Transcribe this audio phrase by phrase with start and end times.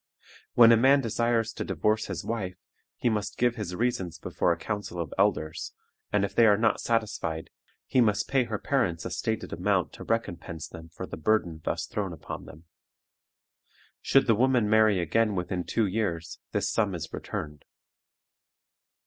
[0.55, 2.55] When a man desires to divorce his wife,
[2.97, 5.75] he must give his reasons before a council of elders,
[6.11, 7.51] and if they are not satisfied,
[7.85, 11.85] he must pay her parents a stated amount to recompense them for the burden thus
[11.85, 12.63] thrown upon them.
[14.01, 17.63] Should the woman marry again within two years, this sum is returned.